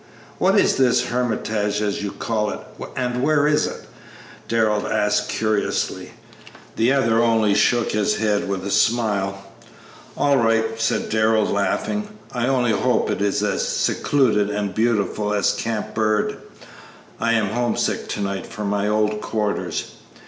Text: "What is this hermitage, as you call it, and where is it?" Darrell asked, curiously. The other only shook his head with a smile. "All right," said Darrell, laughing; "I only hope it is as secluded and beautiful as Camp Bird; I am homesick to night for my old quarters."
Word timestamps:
"What 0.39 0.57
is 0.57 0.77
this 0.77 1.03
hermitage, 1.05 1.79
as 1.79 2.01
you 2.01 2.09
call 2.09 2.49
it, 2.49 2.59
and 2.95 3.21
where 3.21 3.47
is 3.47 3.67
it?" 3.67 3.85
Darrell 4.47 4.87
asked, 4.87 5.29
curiously. 5.29 6.13
The 6.75 6.91
other 6.91 7.21
only 7.21 7.53
shook 7.53 7.91
his 7.91 8.15
head 8.15 8.49
with 8.49 8.65
a 8.65 8.71
smile. 8.71 9.45
"All 10.17 10.37
right," 10.37 10.81
said 10.81 11.09
Darrell, 11.09 11.45
laughing; 11.45 12.07
"I 12.31 12.47
only 12.47 12.71
hope 12.71 13.11
it 13.11 13.21
is 13.21 13.43
as 13.43 13.67
secluded 13.67 14.49
and 14.49 14.73
beautiful 14.73 15.35
as 15.35 15.51
Camp 15.51 15.93
Bird; 15.93 16.37
I 17.19 17.33
am 17.33 17.49
homesick 17.49 18.07
to 18.07 18.21
night 18.21 18.47
for 18.47 18.65
my 18.65 18.87
old 18.87 19.21
quarters." 19.21 19.91